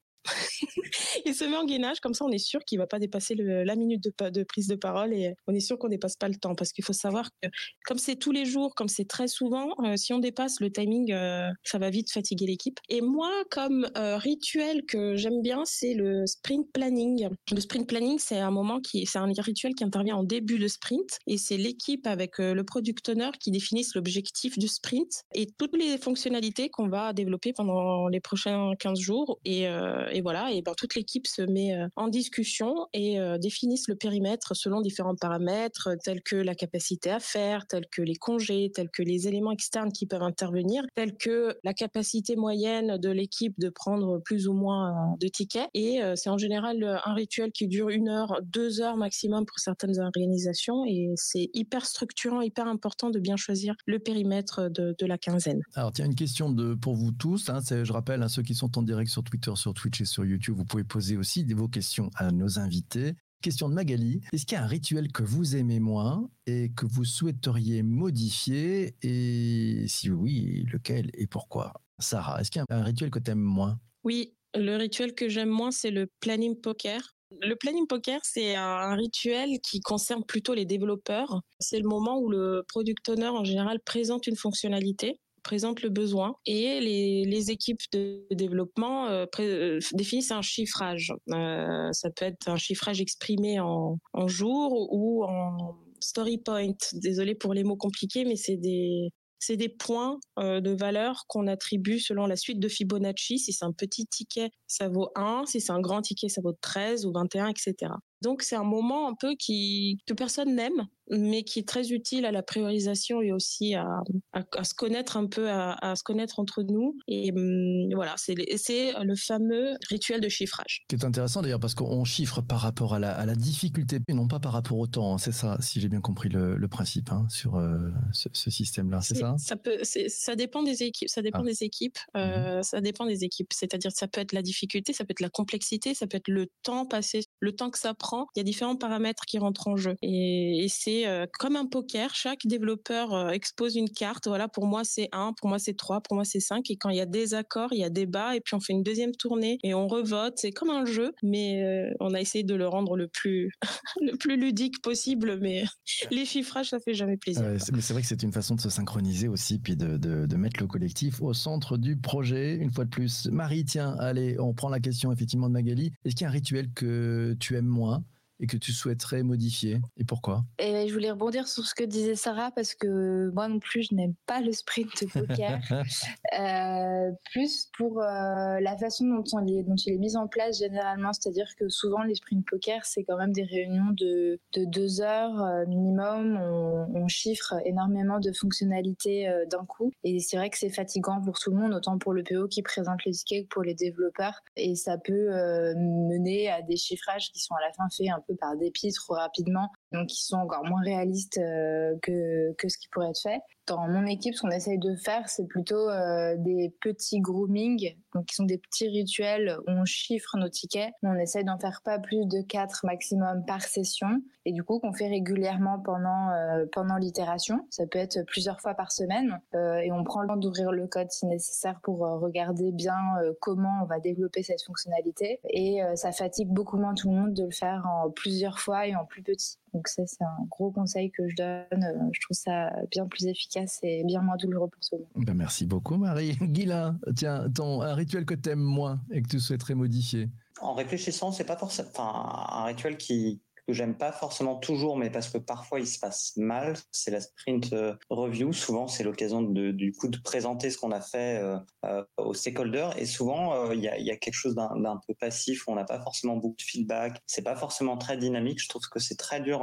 il 1.24 1.34
se 1.34 1.44
met 1.44 1.56
en 1.56 1.64
gainage, 1.64 2.00
comme 2.00 2.14
ça 2.14 2.24
on 2.24 2.30
est 2.30 2.38
sûr 2.38 2.60
qu'il 2.64 2.78
va 2.78 2.86
pas 2.86 2.98
dépasser 2.98 3.34
la 3.34 3.76
minute 3.76 4.04
de, 4.04 4.42
prise 4.44 4.68
de 4.68 4.76
parole 4.76 5.12
et 5.12 5.34
on 5.46 5.54
est 5.54 5.60
sûr 5.60 5.78
qu'on 5.78 5.88
dépasse 5.88 6.16
pas 6.16 6.28
le 6.28 6.36
temps 6.36 6.54
parce 6.54 6.72
qu'il 6.72 6.84
faut 6.84 6.92
savoir 6.92 7.30
que 7.42 7.48
comme 7.84 7.98
c'est 7.98 8.16
tous 8.16 8.32
les 8.32 8.44
jours, 8.44 8.74
comme 8.74 8.88
c'est 8.88 9.06
très 9.06 9.28
souvent, 9.28 9.74
euh, 9.84 9.96
si 9.96 10.12
on 10.12 10.18
dépasse 10.18 10.60
le 10.60 10.70
timing, 10.70 11.12
euh, 11.12 11.50
ça 11.62 11.78
va 11.78 11.90
vite 11.90 12.10
fatiguer 12.10 12.46
l'équipe. 12.46 12.78
Et 12.88 13.00
moi, 13.00 13.30
comme 13.50 13.88
euh, 13.96 14.16
rituel 14.16 14.84
que 14.86 15.16
j'aime 15.16 15.42
bien, 15.42 15.62
c'est 15.64 15.94
le 15.94 16.26
sprint 16.26 16.66
planning. 16.72 17.28
Le 17.52 17.60
sprint 17.60 17.88
planning, 17.88 18.18
c'est 18.18 18.38
un 18.38 18.50
moment 18.50 18.80
qui, 18.80 19.06
c'est 19.06 19.18
un 19.18 19.30
rituel 19.36 19.74
qui 19.74 19.84
intervient 19.84 20.16
en 20.16 20.24
début 20.24 20.58
de 20.58 20.68
sprint 20.68 21.18
et 21.26 21.38
c'est 21.38 21.56
l'équipe 21.56 22.06
avec 22.06 22.38
le 22.38 22.62
product 22.62 23.08
owner 23.08 23.30
qui 23.40 23.50
définissent 23.50 23.94
l'objectif 23.94 24.58
du 24.58 24.68
sprint 24.68 25.24
et 25.34 25.46
toutes 25.58 25.76
les 25.76 25.98
fonctionnalités 25.98 26.68
qu'on 26.68 26.88
va 26.88 27.12
développer 27.12 27.52
pendant 27.52 28.08
les 28.08 28.20
prochains 28.20 28.72
15 28.78 28.98
jours 28.98 29.38
et 29.44 29.66
et 30.14 30.20
voilà, 30.20 30.52
et 30.52 30.62
ben, 30.62 30.74
toute 30.76 30.94
l'équipe 30.94 31.26
se 31.26 31.42
met 31.42 31.74
euh, 31.74 31.88
en 31.96 32.06
discussion 32.06 32.86
et 32.92 33.18
euh, 33.18 33.36
définissent 33.36 33.88
le 33.88 33.96
périmètre 33.96 34.54
selon 34.54 34.80
différents 34.80 35.16
paramètres 35.16 35.90
tels 36.04 36.22
que 36.22 36.36
la 36.36 36.54
capacité 36.54 37.10
à 37.10 37.18
faire, 37.18 37.66
tels 37.66 37.86
que 37.90 38.00
les 38.00 38.14
congés, 38.14 38.70
tels 38.72 38.90
que 38.90 39.02
les 39.02 39.26
éléments 39.26 39.50
externes 39.50 39.90
qui 39.92 40.06
peuvent 40.06 40.22
intervenir, 40.22 40.84
tels 40.94 41.16
que 41.16 41.58
la 41.64 41.74
capacité 41.74 42.36
moyenne 42.36 42.96
de 42.96 43.10
l'équipe 43.10 43.58
de 43.58 43.68
prendre 43.70 44.20
plus 44.20 44.46
ou 44.46 44.52
moins 44.52 44.90
euh, 44.90 45.16
de 45.20 45.26
tickets. 45.26 45.68
Et 45.74 46.00
c'est 46.14 46.30
en 46.30 46.38
général 46.38 47.00
un 47.04 47.14
rituel 47.14 47.50
qui 47.50 47.66
dure 47.66 47.88
une 47.88 48.08
heure, 48.08 48.40
deux 48.44 48.80
heures 48.80 48.96
maximum 48.96 49.44
pour 49.46 49.58
certaines 49.58 49.98
organisations 49.98 50.84
et 50.86 51.12
c'est 51.16 51.50
hyper 51.54 51.86
structurant, 51.86 52.40
hyper 52.40 52.68
important 52.68 53.10
de 53.10 53.18
bien 53.18 53.36
choisir 53.36 53.74
le 53.86 53.98
périmètre 53.98 54.68
de, 54.70 54.94
la 55.06 55.18
quinzaine. 55.18 55.60
Alors, 55.74 55.92
tiens, 55.92 56.06
une 56.06 56.14
question 56.14 56.50
de, 56.50 56.74
pour 56.74 56.94
vous 56.94 57.12
tous. 57.12 57.50
Hein, 57.50 57.60
je 57.68 57.92
rappelle 57.92 58.22
à 58.22 58.28
ceux 58.28 58.42
qui 58.42 58.54
sont 58.54 58.78
en 58.78 58.82
direct 58.82 59.10
sur 59.10 59.22
Twitter, 59.22 59.52
sur 59.56 59.74
Twitch 59.74 60.03
sur 60.04 60.24
YouTube. 60.24 60.56
Vous 60.56 60.64
pouvez 60.64 60.84
poser 60.84 61.16
aussi 61.16 61.44
vos 61.54 61.68
questions 61.68 62.10
à 62.16 62.30
nos 62.30 62.58
invités. 62.58 63.14
Question 63.42 63.68
de 63.68 63.74
Magali. 63.74 64.22
Est-ce 64.32 64.46
qu'il 64.46 64.56
y 64.56 64.58
a 64.58 64.64
un 64.64 64.66
rituel 64.66 65.12
que 65.12 65.22
vous 65.22 65.54
aimez 65.54 65.78
moins 65.78 66.30
et 66.46 66.72
que 66.74 66.86
vous 66.86 67.04
souhaiteriez 67.04 67.82
modifier? 67.82 68.96
Et 69.02 69.84
si 69.86 70.10
oui, 70.10 70.64
lequel 70.72 71.10
et 71.14 71.26
pourquoi? 71.26 71.74
Sarah, 71.98 72.40
est-ce 72.40 72.50
qu'il 72.50 72.62
y 72.66 72.72
a 72.72 72.76
un 72.76 72.82
rituel 72.82 73.10
que 73.10 73.18
tu 73.18 73.30
aimes 73.32 73.40
moins? 73.40 73.78
Oui, 74.02 74.34
le 74.54 74.76
rituel 74.76 75.14
que 75.14 75.28
j'aime 75.28 75.50
moins, 75.50 75.70
c'est 75.70 75.90
le 75.90 76.08
planning 76.20 76.58
poker. 76.58 77.16
Le 77.42 77.54
planning 77.54 77.86
poker, 77.86 78.20
c'est 78.22 78.54
un 78.54 78.94
rituel 78.94 79.58
qui 79.60 79.80
concerne 79.80 80.24
plutôt 80.24 80.54
les 80.54 80.64
développeurs. 80.64 81.42
C'est 81.58 81.78
le 81.78 81.88
moment 81.88 82.18
où 82.18 82.30
le 82.30 82.62
product 82.68 83.08
owner 83.08 83.28
en 83.28 83.44
général 83.44 83.80
présente 83.84 84.26
une 84.26 84.36
fonctionnalité 84.36 85.20
présente 85.44 85.82
le 85.82 85.90
besoin 85.90 86.34
et 86.46 86.80
les, 86.80 87.50
équipes 87.50 87.82
de 87.92 88.26
développement 88.32 89.06
euh, 89.08 89.26
euh, 89.38 89.78
définissent 89.92 90.30
un 90.30 90.42
chiffrage. 90.42 91.12
Euh, 91.30 91.88
ça 91.92 92.10
peut 92.10 92.24
être 92.24 92.48
un 92.48 92.56
chiffrage 92.56 93.00
exprimé 93.00 93.60
en, 93.60 93.98
en 94.14 94.26
jours 94.26 94.88
ou 94.90 95.24
en 95.24 95.76
story 96.00 96.38
point. 96.38 96.72
Désolé 96.94 97.34
pour 97.34 97.52
les 97.54 97.62
mots 97.62 97.76
compliqués, 97.76 98.24
mais 98.24 98.36
c'est 98.36 98.56
des 98.56 99.10
c'est 99.40 99.58
des 99.58 99.68
points 99.68 100.18
de 100.38 100.70
valeur 100.70 101.24
qu'on 101.28 101.48
attribue 101.48 102.00
selon 102.00 102.24
la 102.26 102.34
suite 102.34 102.60
de 102.60 102.68
Fibonacci. 102.68 103.38
Si 103.38 103.52
c'est 103.52 103.66
un 103.66 103.72
petit 103.72 104.06
ticket, 104.06 104.50
ça 104.66 104.88
vaut 104.88 105.10
1. 105.16 105.44
Si 105.44 105.60
c'est 105.60 105.72
un 105.72 105.82
grand 105.82 106.00
ticket, 106.00 106.30
ça 106.30 106.40
vaut 106.40 106.54
13 106.58 107.04
ou 107.04 107.12
21, 107.12 107.48
etc. 107.48 107.92
Donc 108.22 108.42
c'est 108.42 108.56
un 108.56 108.64
moment 108.64 109.08
un 109.08 109.14
peu 109.14 109.34
qui 109.38 109.98
que 110.06 110.14
personne 110.14 110.54
n'aime, 110.54 110.86
mais 111.10 111.42
qui 111.44 111.58
est 111.58 111.68
très 111.68 111.90
utile 111.90 112.24
à 112.24 112.32
la 112.32 112.42
priorisation 112.42 113.20
et 113.20 113.32
aussi 113.32 113.74
à, 113.74 113.86
à, 114.32 114.64
se 114.64 114.74
connaître 114.74 115.16
un 115.16 115.26
peu, 115.26 115.50
à, 115.50 115.72
à, 115.82 115.96
se 115.96 116.02
connaître 116.02 116.38
entre 116.38 116.62
nous. 116.62 116.96
Et 117.08 117.30
hum, 117.32 117.92
voilà, 117.94 118.14
c'est 118.16 118.34
le 118.34 119.16
fameux 119.16 119.74
rituel 119.88 120.20
de 120.20 120.28
chiffrage. 120.28 120.84
Qui 120.88 120.96
est 120.96 121.04
intéressant 121.04 121.42
d'ailleurs 121.42 121.60
parce 121.60 121.74
qu'on 121.74 122.04
chiffre 122.04 122.40
par 122.40 122.60
rapport 122.60 122.94
à 122.94 122.98
la, 122.98 123.12
à 123.12 123.26
la, 123.26 123.34
difficulté 123.34 123.98
et 124.08 124.14
non 124.14 124.28
pas 124.28 124.40
par 124.40 124.52
rapport 124.52 124.78
au 124.78 124.86
temps. 124.86 125.14
Hein. 125.14 125.18
C'est 125.18 125.32
ça, 125.32 125.58
si 125.60 125.80
j'ai 125.80 125.88
bien 125.88 126.00
compris 126.00 126.28
le, 126.28 126.56
le 126.56 126.68
principe 126.68 127.10
hein, 127.10 127.26
sur 127.28 127.56
euh, 127.56 127.90
ce, 128.12 128.28
ce 128.32 128.50
système-là. 128.50 129.00
C'est 129.02 129.16
ça? 129.16 129.34
Ça 129.38 129.56
peut, 129.56 129.80
ça 129.82 130.36
dépend 130.36 130.62
des 130.62 130.82
équipes. 130.82 131.08
Ça 131.08 131.20
dépend 131.20 131.40
ah. 131.40 131.46
des 131.46 131.62
équipes. 131.64 131.98
Euh, 132.16 132.60
mmh 132.60 132.62
Ça 132.62 132.80
dépend 132.80 133.06
des 133.06 133.24
équipes. 133.24 133.52
C'est-à-dire, 133.52 133.90
ça 133.92 134.08
peut 134.08 134.20
être 134.20 134.32
la 134.32 134.42
difficulté, 134.42 134.92
ça 134.92 135.04
peut 135.04 135.12
être 135.12 135.20
la 135.20 135.28
complexité, 135.28 135.94
ça 135.94 136.06
peut 136.06 136.16
être 136.16 136.28
le 136.28 136.46
temps 136.62 136.86
passé, 136.86 137.24
le 137.40 137.52
temps 137.52 137.70
que 137.70 137.78
ça 137.78 137.92
prend 137.94 138.03
il 138.12 138.38
y 138.38 138.40
a 138.40 138.44
différents 138.44 138.76
paramètres 138.76 139.24
qui 139.26 139.38
rentrent 139.38 139.68
en 139.68 139.76
jeu. 139.76 139.96
Et, 140.02 140.66
c'est 140.68 141.06
euh, 141.06 141.26
comme 141.38 141.56
un 141.56 141.66
poker, 141.66 142.14
chaque 142.14 142.46
développeur 142.46 143.14
euh, 143.14 143.28
expose 143.30 143.76
une 143.76 143.88
carte. 143.88 144.26
Voilà, 144.26 144.48
pour 144.48 144.66
moi 144.66 144.82
c'est 144.84 145.08
1, 145.12 145.32
pour 145.34 145.48
moi 145.48 145.58
c'est 145.58 145.74
3, 145.74 146.00
pour 146.00 146.14
moi 146.14 146.24
c'est 146.24 146.40
5. 146.40 146.70
Et 146.70 146.76
quand 146.76 146.90
il 146.90 146.96
y 146.96 147.00
a 147.00 147.06
des 147.06 147.34
accords, 147.34 147.72
il 147.72 147.78
y 147.78 147.84
a 147.84 147.90
débat, 147.90 148.36
et 148.36 148.40
puis 148.40 148.54
on 148.54 148.60
fait 148.60 148.72
une 148.72 148.82
deuxième 148.82 149.12
tournée 149.12 149.58
et 149.62 149.74
on 149.74 149.88
revote. 149.88 150.34
C'est 150.36 150.52
comme 150.52 150.70
un 150.70 150.84
jeu, 150.84 151.12
mais 151.22 151.62
euh, 151.62 151.94
on 152.00 152.14
a 152.14 152.20
essayé 152.20 152.44
de 152.44 152.54
le 152.54 152.66
rendre 152.66 152.96
le 152.96 153.08
plus, 153.08 153.50
le 154.00 154.16
plus 154.16 154.36
ludique 154.36 154.82
possible. 154.82 155.38
Mais 155.40 155.64
les 156.10 156.24
chiffrages, 156.24 156.70
ça 156.70 156.80
fait 156.80 156.94
jamais 156.94 157.16
plaisir. 157.16 157.42
mais 157.44 157.80
c'est 157.80 157.92
vrai 157.92 158.02
que 158.02 158.08
c'est 158.08 158.22
une 158.22 158.32
façon 158.32 158.54
de 158.54 158.60
se 158.60 158.70
synchroniser 158.70 159.28
aussi, 159.28 159.58
puis 159.58 159.76
de, 159.76 159.96
de, 159.96 160.26
de 160.26 160.36
mettre 160.36 160.60
le 160.60 160.66
collectif 160.66 161.20
au 161.22 161.34
centre 161.34 161.76
du 161.76 161.96
projet. 161.96 162.56
Une 162.56 162.70
fois 162.70 162.84
de 162.84 162.90
plus, 162.90 163.26
Marie, 163.30 163.64
tiens, 163.64 163.96
allez, 163.98 164.38
on 164.38 164.54
prend 164.54 164.68
la 164.68 164.80
question 164.80 165.12
effectivement 165.12 165.48
de 165.48 165.52
Magali. 165.52 165.92
Est-ce 166.04 166.14
qu'il 166.14 166.24
y 166.24 166.26
a 166.26 166.30
un 166.30 166.32
rituel 166.32 166.70
que 166.74 167.36
tu 167.40 167.56
aimes 167.56 167.66
moins? 167.66 167.93
Et 168.40 168.46
que 168.46 168.56
tu 168.56 168.72
souhaiterais 168.72 169.22
modifier 169.22 169.80
et 169.96 170.04
pourquoi? 170.04 170.44
Et 170.58 170.72
ben, 170.72 170.88
Je 170.88 170.92
voulais 170.92 171.10
rebondir 171.10 171.46
sur 171.46 171.64
ce 171.64 171.74
que 171.74 171.84
disait 171.84 172.14
Sarah 172.14 172.50
parce 172.50 172.74
que 172.74 173.30
moi 173.30 173.48
non 173.48 173.58
plus 173.58 173.84
je 173.84 173.94
n'aime 173.94 174.14
pas 174.26 174.40
le 174.40 174.52
sprint 174.52 175.04
de 175.04 175.26
poker. 175.26 175.60
euh, 176.38 177.12
plus 177.30 177.70
pour 177.76 178.00
euh, 178.02 178.60
la 178.60 178.76
façon 178.76 179.06
dont, 179.06 179.24
on 179.32 179.38
les, 179.38 179.62
dont 179.62 179.76
il 179.76 179.94
est 179.94 179.98
mis 179.98 180.16
en 180.16 180.26
place 180.26 180.58
généralement, 180.58 181.12
c'est-à-dire 181.12 181.48
que 181.58 181.68
souvent 181.68 182.02
les 182.02 182.14
sprints 182.14 182.44
poker 182.48 182.84
c'est 182.84 183.04
quand 183.04 183.16
même 183.16 183.32
des 183.32 183.44
réunions 183.44 183.92
de, 183.92 184.40
de 184.54 184.64
deux 184.64 185.00
heures 185.00 185.40
euh, 185.40 185.66
minimum, 185.66 186.36
on, 186.36 186.86
on, 186.94 187.08
chiffre 187.08 187.54
énormément 187.64 188.18
de 188.18 188.32
fonctionnalités 188.32 189.30
d'un 189.50 189.64
coup. 189.66 189.92
Et 190.02 190.18
c'est 190.18 190.36
vrai 190.36 190.50
que 190.50 190.58
c'est 190.58 190.70
fatigant 190.70 191.20
pour 191.20 191.38
tout 191.38 191.50
le 191.50 191.56
monde, 191.58 191.74
autant 191.74 191.98
pour 191.98 192.12
le 192.12 192.24
PO 192.24 192.48
qui 192.48 192.62
présente 192.62 193.04
les 193.04 193.12
tickets 193.12 193.44
que 193.44 193.48
pour 193.48 193.62
les 193.62 193.74
développeurs. 193.74 194.40
Et 194.56 194.74
ça 194.74 194.96
peut 194.98 195.28
mener 195.76 196.50
à 196.50 196.62
des 196.62 196.76
chiffrages 196.76 197.30
qui 197.30 197.38
sont 197.38 197.54
à 197.54 197.60
la 197.60 197.72
fin 197.72 197.84
faits 197.94 198.08
un 198.08 198.23
peu 198.26 198.34
par 198.36 198.56
dépit 198.56 198.92
trop 198.92 199.14
rapidement, 199.14 199.70
donc 199.92 200.08
qui 200.08 200.24
sont 200.24 200.36
encore 200.36 200.64
moins 200.64 200.82
réalistes 200.82 201.38
euh, 201.38 201.94
que, 202.02 202.52
que 202.54 202.68
ce 202.68 202.78
qui 202.78 202.88
pourrait 202.88 203.10
être 203.10 203.20
fait. 203.20 203.40
Dans 203.66 203.88
mon 203.88 204.04
équipe, 204.04 204.34
ce 204.34 204.42
qu'on 204.42 204.50
essaye 204.50 204.78
de 204.78 204.94
faire, 204.94 205.26
c'est 205.28 205.46
plutôt 205.46 205.88
euh, 205.88 206.34
des 206.36 206.74
petits 206.82 207.20
grooming, 207.20 207.96
donc 208.14 208.26
qui 208.26 208.34
sont 208.34 208.44
des 208.44 208.58
petits 208.58 208.88
rituels 208.88 209.56
où 209.66 209.70
on 209.70 209.86
chiffre 209.86 210.36
nos 210.36 210.50
tickets. 210.50 210.92
On 211.02 211.14
essaye 211.14 211.44
d'en 211.44 211.58
faire 211.58 211.80
pas 211.82 211.98
plus 211.98 212.26
de 212.26 212.42
4 212.42 212.84
maximum 212.84 213.42
par 213.46 213.62
session, 213.62 214.20
et 214.44 214.52
du 214.52 214.62
coup 214.62 214.80
qu'on 214.80 214.92
fait 214.92 215.08
régulièrement 215.08 215.78
pendant 215.78 216.30
euh, 216.30 216.66
pendant 216.72 216.96
l'itération. 216.96 217.66
Ça 217.70 217.86
peut 217.86 217.98
être 217.98 218.22
plusieurs 218.26 218.60
fois 218.60 218.74
par 218.74 218.92
semaine, 218.92 219.40
et 219.54 219.90
on 219.92 220.04
prend 220.04 220.20
le 220.20 220.28
temps 220.28 220.36
d'ouvrir 220.36 220.70
le 220.70 220.86
code 220.86 221.10
si 221.10 221.24
nécessaire 221.26 221.80
pour 221.82 222.00
regarder 222.00 222.70
bien 222.72 222.96
comment 223.40 223.80
on 223.82 223.86
va 223.86 223.98
développer 223.98 224.42
cette 224.42 224.62
fonctionnalité. 224.62 225.40
Et 225.48 225.80
ça 225.94 226.12
fatigue 226.12 226.48
beaucoup 226.48 226.76
moins 226.76 226.94
tout 226.94 227.08
le 227.10 227.16
monde 227.16 227.32
de 227.32 227.44
le 227.44 227.50
faire 227.50 227.86
en 227.86 228.10
plusieurs 228.14 228.58
fois 228.58 228.86
et 228.86 228.94
en 228.94 229.04
plus 229.04 229.22
petit. 229.22 229.58
Donc 229.72 229.88
ça, 229.88 230.06
c'est 230.06 230.22
un 230.22 230.44
gros 230.48 230.70
conseil 230.70 231.10
que 231.10 231.28
je 231.28 231.36
donne. 231.36 231.84
Euh, 231.84 232.08
je 232.12 232.20
trouve 232.20 232.36
ça 232.36 232.70
bien 232.90 233.06
plus 233.06 233.26
efficace 233.26 233.78
et 233.82 234.04
bien 234.04 234.22
moins 234.22 234.36
douloureux 234.36 234.68
pour 234.68 234.80
tout 234.80 234.96
le 234.96 234.98
monde. 235.14 235.26
Ben 235.26 235.34
merci 235.34 235.66
beaucoup, 235.66 235.96
Marie. 235.96 236.36
Guilain, 236.40 236.98
tiens, 237.16 237.48
ton, 237.50 237.82
un 237.82 237.94
rituel 237.94 238.24
que 238.24 238.34
tu 238.34 238.50
aimes 238.50 238.60
moins 238.60 239.00
et 239.10 239.22
que 239.22 239.28
tu 239.28 239.40
souhaiterais 239.40 239.74
modifier? 239.74 240.28
En 240.60 240.74
réfléchissant, 240.74 241.32
c'est 241.32 241.44
pas 241.44 241.56
forcément 241.56 241.90
un 241.98 242.64
rituel 242.64 242.96
qui, 242.96 243.40
que 243.66 243.72
j'aime 243.72 243.96
pas 243.96 244.12
forcément 244.12 244.56
toujours, 244.56 244.96
mais 244.96 245.10
parce 245.10 245.28
que 245.28 245.38
parfois 245.38 245.80
il 245.80 245.86
se 245.86 245.98
passe 245.98 246.32
mal, 246.36 246.74
c'est 246.92 247.10
la 247.10 247.20
sprint 247.20 247.72
euh, 247.72 247.94
review. 248.10 248.52
Souvent, 248.52 248.86
c'est 248.86 249.04
l'occasion 249.04 249.42
de, 249.42 249.70
du 249.70 249.92
coup 249.92 250.08
de 250.08 250.18
présenter 250.18 250.70
ce 250.70 250.78
qu'on 250.78 250.92
a 250.92 251.00
fait 251.00 251.38
euh, 251.42 251.58
euh 251.84 252.04
aux 252.18 252.34
stakeholders. 252.34 252.96
Et 252.98 253.06
souvent, 253.06 253.70
il 253.70 253.80
y, 253.80 253.88
a, 253.88 254.16
quelque 254.16 254.34
chose 254.34 254.54
d'un 254.54 255.00
peu 255.06 255.14
passif. 255.14 255.64
On 255.68 255.74
n'a 255.74 255.84
pas 255.84 256.00
forcément 256.00 256.36
beaucoup 256.36 256.56
de 256.56 256.62
feedback. 256.62 257.20
C'est 257.26 257.42
pas 257.42 257.56
forcément 257.56 257.96
très 257.98 258.16
dynamique. 258.16 258.62
Je 258.62 258.68
trouve 258.68 258.82
que 258.90 258.98
c'est 258.98 259.16
très 259.16 259.40
dur 259.40 259.60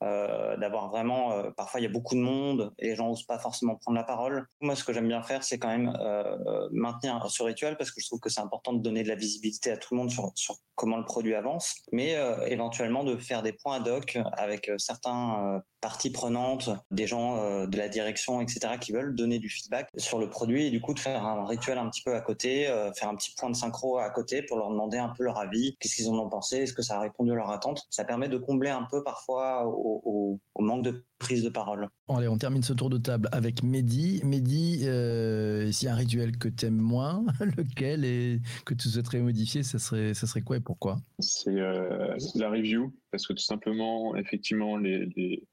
d'avoir 0.00 0.90
vraiment. 0.90 1.50
parfois, 1.56 1.80
il 1.80 1.84
y 1.84 1.86
a 1.86 1.90
beaucoup 1.90 2.14
de 2.14 2.20
monde 2.20 2.72
et 2.78 2.88
les 2.88 2.96
gens 2.96 3.08
n'osent 3.08 3.24
pas 3.24 3.38
forcément 3.38 3.76
prendre 3.76 3.96
la 3.96 4.04
parole. 4.04 4.46
Moi, 4.60 4.74
ce 4.76 4.84
que 4.84 4.92
j'aime 4.92 5.08
bien 5.08 5.22
faire, 5.22 5.42
c'est 5.42 5.58
quand 5.58 5.68
même 5.68 5.96
maintenir 6.70 7.24
ce 7.30 7.42
rituel 7.42 7.76
parce 7.76 7.90
que 7.90 8.00
je 8.00 8.06
trouve 8.06 8.20
que 8.20 8.28
c'est 8.28 8.40
important 8.40 8.72
de 8.72 8.82
donner 8.82 9.02
de 9.02 9.08
la 9.08 9.16
visibilité 9.16 9.70
à 9.70 9.76
tout 9.76 9.94
le 9.94 10.00
monde 10.00 10.10
sur, 10.10 10.32
sur 10.34 10.56
comment 10.74 10.98
le 10.98 11.04
produit 11.04 11.34
avance, 11.34 11.76
mais 11.92 12.16
éventuellement 12.46 13.04
de 13.04 13.16
faire 13.16 13.41
des 13.42 13.52
points 13.52 13.76
ad 13.76 13.88
hoc 13.88 14.18
avec 14.32 14.68
euh, 14.68 14.78
certains 14.78 15.62
euh, 15.82 15.88
parties 15.92 16.10
prenantes, 16.10 16.70
des 16.90 17.06
gens 17.06 17.36
euh, 17.36 17.66
de 17.66 17.76
la 17.76 17.88
direction, 17.88 18.40
etc., 18.40 18.74
qui 18.80 18.92
veulent 18.92 19.14
donner 19.14 19.38
du 19.38 19.48
feedback 19.48 19.88
sur 19.96 20.18
le 20.18 20.30
produit 20.30 20.66
et 20.66 20.70
du 20.70 20.80
coup 20.80 20.94
de 20.94 20.98
faire 20.98 21.24
un 21.24 21.46
rituel 21.46 21.78
un 21.78 21.88
petit 21.90 22.02
peu 22.02 22.14
à 22.14 22.20
côté, 22.20 22.66
faire 22.94 23.08
un 23.08 23.16
petit 23.16 23.34
point 23.36 23.50
de 23.50 23.56
synchro 23.56 23.98
à 23.98 24.10
côté 24.10 24.42
pour 24.42 24.56
leur 24.56 24.70
demander 24.70 24.98
un 24.98 25.08
peu 25.08 25.24
leur 25.24 25.38
avis, 25.38 25.76
qu'est-ce 25.80 25.96
qu'ils 25.96 26.08
en 26.08 26.18
ont 26.18 26.28
pensé, 26.28 26.58
est-ce 26.58 26.72
que 26.72 26.82
ça 26.82 26.96
a 26.96 27.00
répondu 27.00 27.32
à 27.32 27.34
leur 27.34 27.50
attente. 27.50 27.86
Ça 27.90 28.04
permet 28.04 28.28
de 28.28 28.38
combler 28.38 28.70
un 28.70 28.86
peu 28.90 29.02
parfois 29.02 29.66
au, 29.66 30.38
manque 30.58 30.84
de 30.84 31.04
prise 31.18 31.42
de 31.42 31.48
parole. 31.48 31.88
Allez, 32.08 32.28
on 32.28 32.38
termine 32.38 32.62
ce 32.62 32.72
tour 32.72 32.90
de 32.90 32.98
table 32.98 33.28
avec 33.32 33.62
Mehdi. 33.62 34.20
Mehdi, 34.24 34.78
s'il 35.72 35.86
y 35.86 35.88
a 35.88 35.92
un 35.92 35.96
rituel 35.96 36.38
que 36.38 36.48
tu 36.48 36.66
aimes 36.66 36.76
moins, 36.76 37.24
lequel 37.56 38.04
et 38.04 38.40
que 38.64 38.74
tu 38.74 38.88
souhaiterais 38.88 39.20
modifier, 39.20 39.62
ça 39.62 39.78
serait, 39.78 40.14
ça 40.14 40.26
serait 40.26 40.42
quoi 40.42 40.56
et 40.56 40.60
pourquoi? 40.60 40.96
C'est 41.18 41.52
la 41.54 42.50
review 42.50 42.92
parce 43.12 43.26
que 43.26 43.34
tout 43.34 43.42
simplement, 43.42 44.16
effectivement, 44.16 44.78
les, 44.78 45.06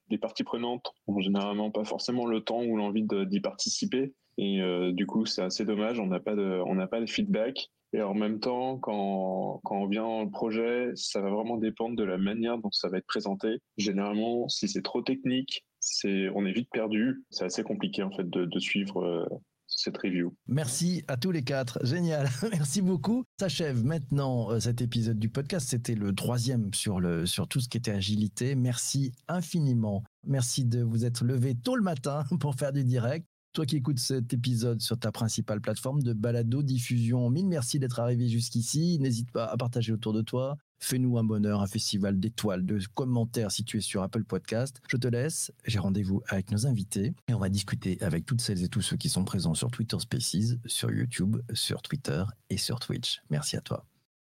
les, 0.10 0.18
parties 0.20 0.44
prenantes 0.44 0.94
ont 1.08 1.20
généralement 1.20 1.72
pas 1.72 1.84
forcément 1.84 2.26
le 2.26 2.42
temps 2.42 2.64
ou 2.64 2.78
l'envie 2.78 3.06
d'y 3.26 3.40
participer. 3.40 4.14
Et 4.38 4.62
euh, 4.62 4.94
du 4.94 5.06
coup, 5.06 5.26
c'est 5.26 5.42
assez 5.42 5.66
dommage, 5.66 6.00
on 6.00 6.08
n'a 6.08 6.20
pas, 6.20 6.36
de, 6.36 6.86
pas 6.86 7.02
de 7.02 7.06
feedback. 7.06 7.70
Et 7.92 8.02
en 8.02 8.14
même 8.14 8.40
temps, 8.40 8.78
quand, 8.78 9.60
quand 9.64 9.76
on 9.76 9.88
vient 9.88 10.24
le 10.24 10.30
projet, 10.30 10.92
ça 10.96 11.22
va 11.22 11.30
vraiment 11.30 11.58
dépendre 11.58 11.96
de 11.96 12.04
la 12.04 12.18
manière 12.18 12.58
dont 12.60 12.72
ça 12.72 12.88
va 12.88 13.00
être 13.00 13.08
présenté. 13.08 13.58
Généralement, 13.78 14.48
si 14.48 14.68
c'est 14.68 14.84
trop 14.84 15.02
technique, 15.02 15.66
c'est, 15.80 16.30
on 16.36 16.46
est 16.46 16.52
vite 16.52 16.70
perdu. 16.72 17.24
C'est 17.32 17.46
assez 17.46 17.64
compliqué 17.64 18.04
en 18.04 18.12
fait 18.12 18.30
de, 18.30 18.46
de 18.46 18.60
suivre 18.60 19.04
euh, 19.04 19.26
cette 19.80 19.98
review. 19.98 20.36
Merci 20.48 21.04
à 21.08 21.18
tous 21.18 21.32
les 21.32 21.44
quatre. 21.44 21.84
Génial. 21.86 22.30
Merci 22.52 22.82
beaucoup. 22.82 23.24
S'achève 23.40 23.84
maintenant 23.84 24.52
euh, 24.52 24.60
cet 24.60 24.82
épisode 24.82 25.18
du 25.18 25.30
podcast. 25.30 25.70
C'était 25.70 25.96
le 25.96 26.14
troisième 26.14 26.74
sur, 26.74 27.00
le, 27.00 27.26
sur 27.26 27.48
tout 27.48 27.60
ce 27.60 27.70
qui 27.70 27.78
était 27.78 27.92
agilité. 27.92 28.56
Merci 28.56 29.14
infiniment. 29.28 30.04
Merci 30.26 30.66
de 30.66 30.84
vous 30.84 31.06
être 31.06 31.24
levé 31.24 31.56
tôt 31.56 31.76
le 31.76 31.84
matin 31.84 32.26
pour 32.40 32.56
faire 32.56 32.74
du 32.74 32.84
direct. 32.84 33.26
Toi 33.54 33.66
qui 33.66 33.78
écoutes 33.78 34.00
cet 34.00 34.32
épisode 34.32 34.80
sur 34.80 35.00
ta 35.00 35.12
principale 35.12 35.60
plateforme 35.60 36.04
de 36.04 36.14
balado 36.14 36.62
diffusion, 36.62 37.32
mille 37.32 37.48
merci 37.48 37.80
d'être 37.80 38.00
arrivé 38.00 38.28
jusqu'ici. 38.30 39.00
N'hésite 39.00 39.32
pas 39.32 39.46
à 39.46 39.58
partager 39.58 39.92
autour 39.92 40.14
de 40.14 40.22
toi, 40.22 40.56
Fais-nous 40.80 41.18
un 41.18 41.24
bonheur, 41.24 41.62
un 41.62 41.68
festival 41.68 42.20
d'étoiles, 42.20 42.66
de 42.66 42.80
commentaires 42.94 43.52
situés 43.52 43.82
sur 43.82 44.02
Apple 44.02 44.24
Podcast. 44.24 44.82
Je 44.88 44.98
te 44.98 45.08
laisse, 45.08 45.52
j'ai 45.66 45.80
rendez-vous 45.80 46.22
avec 46.28 46.52
nos 46.52 46.66
invités 46.68 47.14
et 47.28 47.34
on 47.34 47.40
va 47.40 47.50
discuter 47.50 47.98
avec 48.02 48.26
toutes 48.26 48.42
celles 48.42 48.64
et 48.64 48.70
tous 48.70 48.82
ceux 48.82 48.98
qui 48.98 49.10
sont 49.10 49.26
présents 49.26 49.54
sur 49.54 49.70
Twitter 49.72 49.98
Spaces, 50.00 50.56
sur 50.66 50.92
YouTube, 50.92 51.38
sur 51.54 51.82
Twitter 51.82 52.24
et 52.50 52.58
sur 52.58 52.80
Twitch. 52.80 53.22
Merci 53.30 53.58
à 53.58 53.62
toi. 53.62 53.86